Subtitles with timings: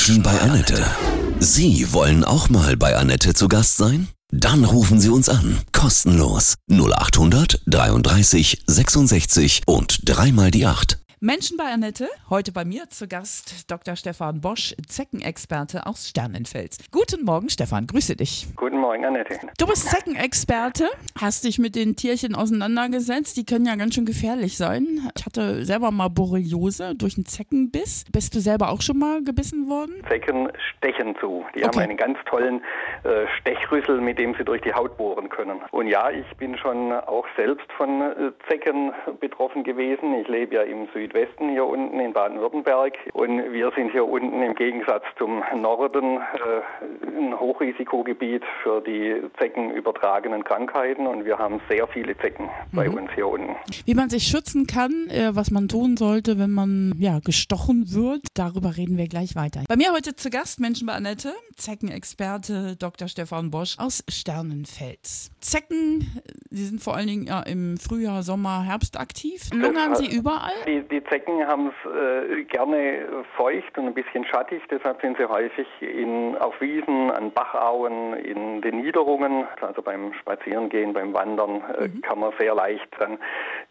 [0.00, 0.82] Menschen bei Annette.
[1.40, 4.08] Sie wollen auch mal bei Annette zu Gast sein?
[4.32, 5.58] Dann rufen Sie uns an.
[5.72, 6.54] Kostenlos.
[6.70, 10.98] 0800 33 66 und dreimal die 8.
[11.22, 13.94] Menschen bei Annette, heute bei mir zu Gast Dr.
[13.94, 16.78] Stefan Bosch, Zeckenexperte aus Sternenfels.
[16.90, 18.46] Guten Morgen, Stefan, grüße dich.
[18.56, 19.38] Guten Morgen, Annette.
[19.58, 20.88] Du bist Zeckenexperte,
[21.20, 23.36] hast dich mit den Tierchen auseinandergesetzt.
[23.36, 25.10] Die können ja ganz schön gefährlich sein.
[25.14, 28.06] Ich hatte selber mal Borreliose durch einen Zeckenbiss.
[28.10, 30.02] Bist du selber auch schon mal gebissen worden?
[30.08, 31.44] Zecken stechen zu.
[31.54, 31.66] Die Okay.
[31.66, 32.62] haben einen ganz tollen
[33.04, 35.60] äh, Stechrüssel, mit dem sie durch die Haut bohren können.
[35.70, 40.14] Und ja, ich bin schon auch selbst von äh, Zecken betroffen gewesen.
[40.14, 44.54] Ich lebe ja im Südwesten hier unten in Baden-Württemberg und wir sind hier unten im
[44.54, 51.88] Gegensatz zum Norden äh, ein Hochrisikogebiet für die Zecken übertragenen Krankheiten und wir haben sehr
[51.88, 53.56] viele Zecken bei uns hier unten.
[53.84, 58.22] Wie man sich schützen kann, äh, was man tun sollte, wenn man ja gestochen wird,
[58.34, 59.64] darüber reden wir gleich weiter.
[59.68, 63.08] Bei mir heute zu Gast Menschen bei Annette, Zeckenexperte Dr.
[63.08, 65.32] Stefan Bosch aus Sternenfels.
[65.40, 69.50] Zecken, äh, die sind vor allen Dingen ja, im Frühjahr, Sommer, Herbst aktiv.
[69.52, 70.52] Lungern sie überall?
[70.66, 75.28] Die, die Zecken haben es äh, gerne feucht und ein bisschen schattig, deshalb sind sie
[75.28, 81.88] häufig in, auf Wiesen, an Bachauen, in den Niederungen, also beim Spazierengehen, beim Wandern, äh,
[82.02, 83.18] kann man sehr leicht dann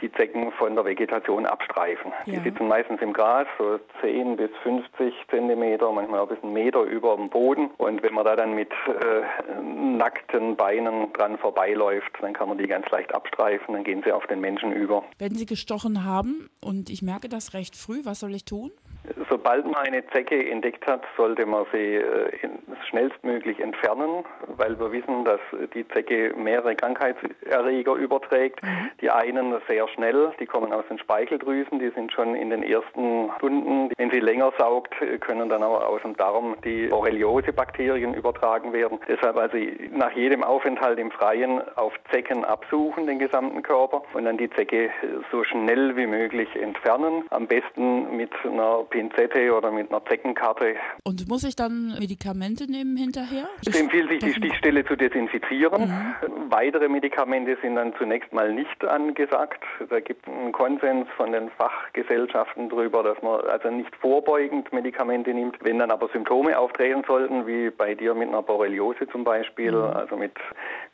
[0.00, 2.12] die Zecken von der Vegetation abstreifen.
[2.26, 2.34] Ja.
[2.34, 6.82] Die sitzen meistens im Gras, so 10 bis 50 Zentimeter, manchmal auch bis einen Meter
[6.82, 7.70] über dem Boden.
[7.78, 12.66] Und wenn man da dann mit äh, nackten Beinen dran vorbeiläuft, dann kann man die
[12.66, 15.04] ganz leicht abstreifen, dann gehen sie auf den Menschen über.
[15.18, 18.70] Wenn sie gestochen haben und ich merke das recht früh, was soll ich tun?
[19.28, 22.30] Sobald man eine Zecke entdeckt hat, sollte man sie äh,
[22.88, 24.24] schnellstmöglich entfernen,
[24.56, 25.40] weil wir wissen, dass
[25.74, 28.60] die Zecke mehrere Krankheitserreger überträgt.
[29.00, 33.30] Die einen sehr schnell, die kommen aus den Speicheldrüsen, die sind schon in den ersten
[33.36, 33.90] Stunden.
[33.96, 38.98] Wenn sie länger saugt, können dann auch aus dem Darm die Borreliose-Bakterien übertragen werden.
[39.08, 39.58] Deshalb also
[39.92, 44.90] nach jedem Aufenthalt im Freien auf Zecken absuchen, den gesamten Körper, und dann die Zecke
[45.30, 47.24] so schnell wie möglich entfernen.
[47.30, 50.76] Am besten mit einer Pinzette oder mit einer Zeckenkarte.
[51.04, 53.48] Und muss ich dann Medikamente nehmen hinterher?
[53.66, 55.82] Es empfiehlt sich, die Stichstelle zu desinfizieren.
[55.88, 56.50] Mhm.
[56.50, 59.62] Weitere Medikamente sind dann zunächst mal nicht angesagt.
[59.90, 65.32] Da gibt es einen Konsens von den Fachgesellschaften darüber, dass man also nicht vorbeugend Medikamente
[65.32, 65.56] nimmt.
[65.60, 69.96] Wenn dann aber Symptome auftreten sollten, wie bei dir mit einer Borreliose zum Beispiel, Mhm.
[69.96, 70.32] also mit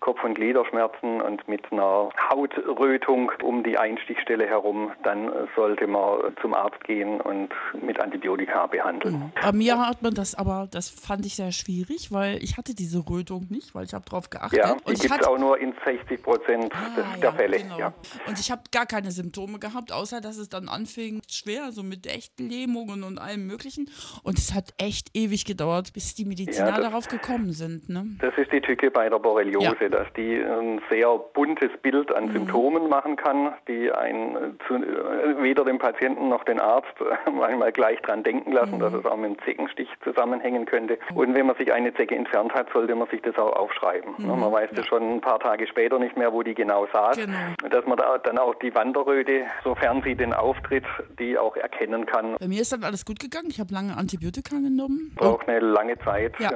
[0.01, 6.55] Kopf- und Gliederschmerzen und mit einer Hautrötung um die Einstichstelle herum, dann sollte man zum
[6.55, 7.51] Arzt gehen und
[7.81, 9.33] mit Antibiotika behandeln.
[9.41, 11.74] Bei mir hat man das aber, das fand ich sehr schwierig,
[12.11, 14.59] weil ich hatte diese Rötung nicht, weil ich habe drauf geachtet.
[14.59, 17.59] Ja, die gibt es auch nur in 60 Prozent Ah, der ja, Fälle.
[17.59, 17.79] genau.
[17.79, 17.93] Ja.
[18.27, 22.07] Und ich habe gar keine Symptome gehabt, außer dass es dann anfing schwer, so mit
[22.07, 23.91] echten Lähmungen und allem Möglichen.
[24.23, 27.89] Und es hat echt ewig gedauert, bis die Mediziner Ja, das- darauf gekommen sind.
[27.89, 28.07] Ne?
[28.21, 29.75] Das ist die Tücke bei der Borreliose.
[29.81, 29.91] Mhm.
[29.91, 35.43] dass die ein sehr buntes Bild an Symptomen machen kann, die ein, äh, zu, äh,
[35.43, 38.81] weder den Patienten noch den Arzt äh, manchmal gleich dran denken lassen, Mhm.
[38.81, 40.99] dass es auch mit dem Zeckenstich zusammenhängen könnte.
[41.15, 44.15] Und wenn man sich eine Zecke entfernt hat, sollte man sich das auch aufschreiben.
[44.19, 47.17] Ne, Man weiß das schon ein paar Tage später nicht mehr, wo die genau saß.
[47.19, 47.23] Mhm.
[47.59, 47.69] Genau.
[47.71, 50.85] Dass man da dann auch die Wanderröte, sofern sie denn auftritt,
[51.19, 52.37] die auch erkennen kann.
[52.39, 53.49] Bei mir ist dann alles gut gegangen.
[53.51, 55.13] Ich habe lange Antibiotika genommen.
[55.17, 56.51] Braucht eine lange Zeit, Ja.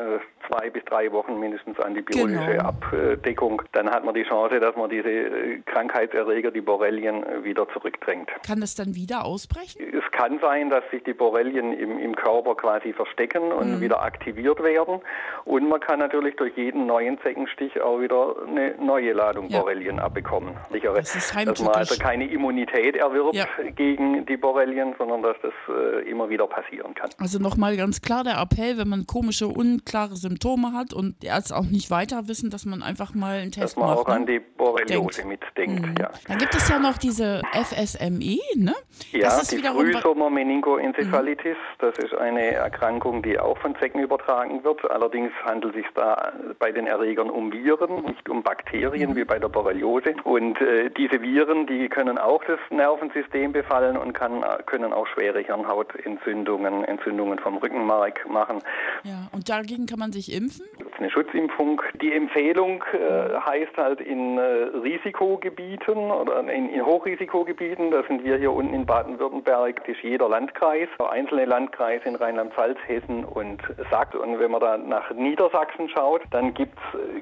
[0.49, 2.65] Zwei bis drei Wochen mindestens antibiotische Genau.
[2.65, 3.63] Abdeckung.
[3.73, 8.31] Dann hat man die Chance, dass man diese äh, Krankheitserreger, die Borrelien, äh, wieder zurückdrängt.
[8.47, 9.81] kann das dann wieder ausbrechen?
[9.93, 13.81] Es kann sein, dass sich die Borrelien im, im Körper quasi verstecken und Mhm.
[13.83, 15.01] wieder aktiviert werden.
[15.45, 19.61] Und man kann natürlich durch jeden neuen Zeckenstich auch wieder eine neue Ladung Ja.
[19.61, 20.55] Borrelien abbekommen.
[20.73, 23.47] Sichere, Das ist dass man also keine Immunität erwirbt Ja.
[23.77, 27.11] gegen die Borrelien, sondern dass das äh, immer wieder passieren kann.
[27.21, 30.38] Also nochmal ganz klar der Appell, wenn man komische, unklare Symptome
[30.73, 33.79] hat und die Ärzte auch nicht weiter wissen, dass man einfach mal einen Dass Test
[33.79, 33.99] man macht.
[33.99, 34.27] auch an ne?
[34.27, 35.45] die Borreliose Denkt.
[35.57, 35.99] mitdenkt.
[35.99, 36.11] Ja.
[36.27, 38.75] Dann gibt es ja noch diese FSME, ne?
[39.13, 44.89] Ja, das ist die Frühsommer-Meningoenzephalitis, das ist eine Erkrankung, die auch von Zecken übertragen wird.
[44.91, 49.39] Allerdings handelt es sich da bei den Erregern um Viren, nicht um Bakterien wie bei
[49.39, 50.15] der Borreliose.
[50.25, 55.41] Und äh, diese Viren, die können auch das Nervensystem befallen und kann, können auch schwere
[55.41, 58.59] Hirnhautentzündungen, Entzündungen vom Rückenmark machen.
[59.05, 60.67] Ja, und dagegen kann man sich impfen?
[60.99, 61.83] Eine Schutzimpfung.
[62.01, 68.37] Die Empfehlung äh, heißt halt in äh, Risikogebieten oder in, in, Hochrisikogebieten, da sind wir
[68.37, 74.21] hier unten in Baden-Württemberg, ist jeder Landkreis, einzelne Landkreise in Rheinland-Pfalz, Hessen und Sachsen.
[74.21, 76.55] Und wenn man da nach Niedersachsen schaut, dann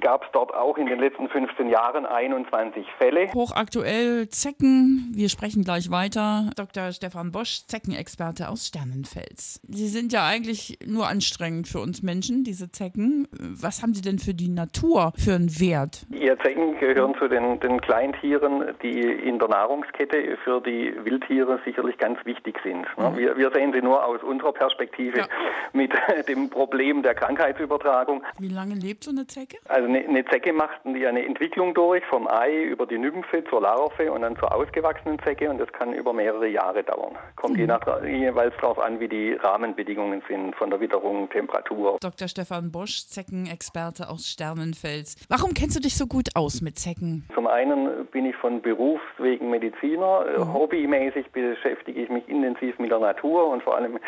[0.01, 3.33] gab es dort auch in den letzten 15 Jahren 21 Fälle.
[3.33, 6.51] Hochaktuell Zecken, wir sprechen gleich weiter.
[6.57, 6.93] Dr.
[6.93, 9.61] Stefan Bosch, Zeckenexperte aus Sternenfels.
[9.69, 13.29] Sie sind ja eigentlich nur anstrengend für uns Menschen, diese Zecken.
[13.67, 16.07] Was haben Sie denn für die Natur für einen Wert?
[16.11, 21.99] Ja, Zecken gehören zu den, den Kleintieren, die in der Nahrungskette für die Wildtiere sicherlich
[21.99, 22.87] ganz wichtig sind.
[22.97, 23.17] Mhm.
[23.17, 25.27] Wir, wir, sehen sie nur aus unserer Perspektive ja.
[25.73, 25.93] mit
[26.29, 28.23] dem Problem der Krankheitsübertragung.
[28.39, 29.57] Wie lange lebt so eine Zecke?
[29.67, 34.13] Also eine, eine Zecke macht eine Entwicklung durch, vom Ei über die Nymphe zur Larve
[34.13, 37.17] und dann zur ausgewachsenen Zecke und das kann über mehrere Jahre dauern.
[37.35, 37.61] Kommt mhm.
[37.61, 41.99] je nach, jeweils darauf an, wie die Rahmenbedingungen sind, von der Witterung, Temperatur.
[42.01, 42.29] Dr.
[42.29, 42.99] Stefan Bosch,
[43.57, 45.17] Zeckenexperte aus Sternenfels.
[45.29, 47.25] Warum kennst du dich so gut aus mit Zecken?
[47.35, 50.25] Zum einen bin ich von Berufswegen Mediziner.
[50.39, 50.53] Mhm.
[50.53, 53.99] Hobbymäßig beschäftige ich mich intensiv mit der Natur und vor allem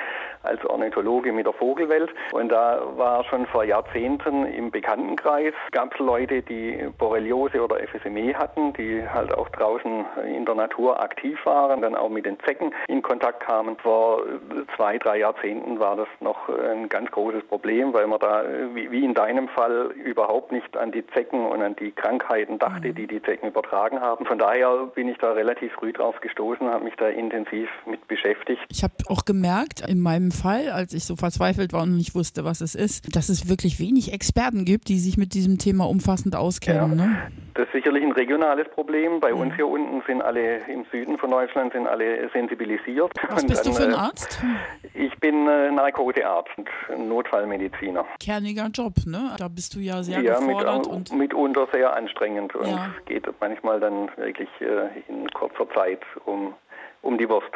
[0.43, 2.11] als Ornithologe mit der Vogelwelt.
[2.32, 8.35] Und da war schon vor Jahrzehnten im Bekanntenkreis, gab es Leute, die Borreliose oder FSME
[8.35, 12.73] hatten, die halt auch draußen in der Natur aktiv waren, dann auch mit den Zecken
[12.88, 13.76] in Kontakt kamen.
[13.79, 14.23] Vor
[14.76, 18.44] zwei, drei Jahrzehnten war das noch ein ganz großes Problem, weil man da,
[18.75, 22.94] wie in deinem Fall, überhaupt nicht an die Zecken und an die Krankheiten dachte, mhm.
[22.94, 24.25] die die Zecken übertragen haben.
[24.26, 28.62] Von daher bin ich da relativ früh drauf gestoßen, habe mich da intensiv mit beschäftigt.
[28.70, 32.44] Ich habe auch gemerkt, in meinem Fall, als ich so verzweifelt war und nicht wusste,
[32.44, 36.36] was es ist, dass es wirklich wenig Experten gibt, die sich mit diesem Thema umfassend
[36.36, 36.98] auskennen.
[36.98, 37.06] Ja.
[37.06, 37.32] Ne?
[37.54, 39.19] Das ist sicherlich ein regionales Problem.
[39.19, 43.12] Bei uns hier unten sind alle im Süden von Deutschland sind alle sensibilisiert.
[43.30, 44.40] Was bist dann, du für ein äh, Arzt?
[44.94, 48.04] Ich bin äh, Narkosearzt und Notfallmediziner.
[48.20, 49.34] Kerniger Job, ne?
[49.38, 50.86] Da bist du ja sehr ja, gefordert.
[50.86, 52.94] Mit, und mitunter sehr anstrengend und ja.
[53.06, 56.54] geht manchmal dann wirklich äh, in kurzer Zeit um
[57.02, 57.50] um die Wurst.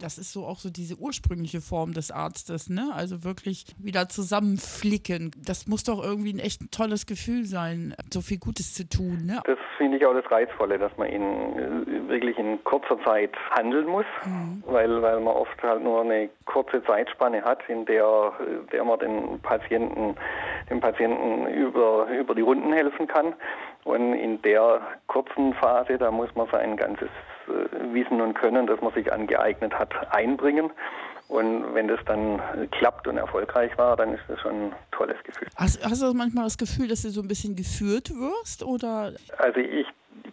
[0.00, 2.90] Das ist so auch so diese ursprüngliche Form des Arztes, ne?
[2.94, 5.30] Also wirklich wieder zusammenflicken.
[5.36, 9.40] Das muss doch irgendwie ein echt tolles Gefühl sein, so viel Gutes zu tun, ne?
[9.44, 13.86] Das finde ich auch das Reizvolle, dass man in äh, wirklich in kurzer Zeit handeln
[13.86, 14.62] muss, mhm.
[14.66, 18.32] weil, weil man oft halt nur eine kurze Zeitspanne hat, in der,
[18.72, 20.16] der man den Patienten,
[20.70, 23.34] dem Patienten über, über die Runden helfen kann.
[23.84, 27.37] Und in der kurzen Phase, da muss man sein ganzes äh,
[27.92, 30.70] Wissen und Können, das man sich angeeignet hat, einbringen.
[31.28, 32.40] Und wenn das dann
[32.70, 35.48] klappt und erfolgreich war, dann ist das schon ein tolles Gefühl.
[35.56, 38.62] Hast, hast du manchmal das Gefühl, dass du so ein bisschen geführt wirst?
[38.62, 39.12] Oder?
[39.36, 39.86] Also ich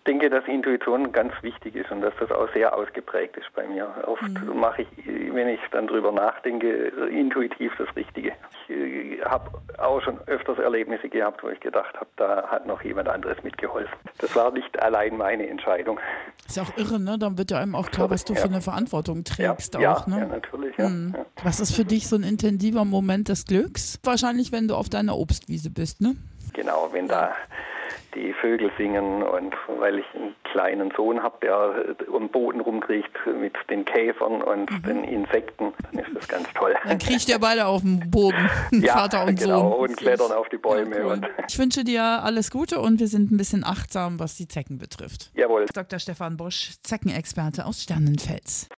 [0.08, 3.88] denke, dass Intuition ganz wichtig ist und dass das auch sehr ausgeprägt ist bei mir.
[4.06, 4.60] Oft mhm.
[4.60, 8.34] mache ich, wenn ich dann drüber nachdenke, intuitiv das Richtige.
[8.68, 12.82] Ich äh, habe auch schon öfters Erlebnisse gehabt, wo ich gedacht habe, da hat noch
[12.84, 13.94] jemand anderes mitgeholfen.
[14.20, 16.00] Das war nicht allein meine Entscheidung.
[16.48, 17.18] Ist ja auch irre, ne?
[17.18, 18.42] Dann wird ja einem auch klar, was du ja.
[18.42, 19.76] für eine Verantwortung trägst.
[19.76, 20.20] Ja, auch, ne?
[20.20, 20.78] ja natürlich.
[20.78, 20.90] Ja.
[20.90, 21.16] Mhm.
[21.44, 24.00] Was ist für dich so ein intensiver Moment des Glücks?
[24.04, 26.16] Wahrscheinlich, wenn du auf deiner Obstwiese bist, ne?
[26.54, 27.34] Genau, wenn da
[28.15, 33.12] die Vögel singen und weil ich einen kleinen Sohn habe, der um den Boden rumkriecht
[33.39, 34.83] mit den Käfern und mhm.
[34.83, 36.75] den Insekten, dann ist das ganz toll.
[36.85, 39.89] Dann kriecht ihr beide auf dem Boden, ja, Vater und genau, Sohn.
[39.89, 40.97] und klettern auf die Bäume.
[40.97, 41.21] Ja, cool.
[41.47, 45.31] ich wünsche dir alles Gute und wir sind ein bisschen achtsam, was die Zecken betrifft.
[45.35, 45.65] Jawohl.
[45.73, 46.00] Dr.
[46.00, 48.69] Stefan Bosch, Zeckenexperte aus Sternenfels.